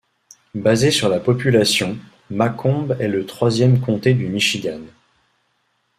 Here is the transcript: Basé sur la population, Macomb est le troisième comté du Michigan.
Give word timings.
Basé 0.55 0.89
sur 0.89 1.09
la 1.09 1.19
population, 1.19 1.95
Macomb 2.31 2.89
est 2.99 3.07
le 3.07 3.23
troisième 3.23 3.79
comté 3.81 4.15
du 4.15 4.29
Michigan. 4.29 4.79